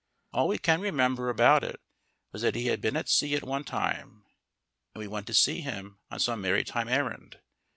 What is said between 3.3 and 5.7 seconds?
at one time, and we went to see